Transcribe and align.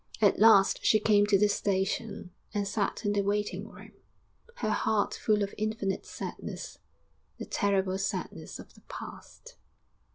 At 0.19 0.39
last 0.39 0.83
she 0.83 0.99
came 0.99 1.27
to 1.27 1.37
the 1.37 1.47
station, 1.47 2.31
and 2.55 2.67
sat 2.67 3.05
in 3.05 3.13
the 3.13 3.21
waiting 3.21 3.67
room, 3.67 3.91
her 4.55 4.71
heart 4.71 5.13
full 5.13 5.43
of 5.43 5.53
infinite 5.59 6.07
sadness 6.07 6.79
the 7.37 7.45
terrible 7.45 7.99
sadness 7.99 8.57
of 8.57 8.73
the 8.73 8.81
past.... 8.89 9.57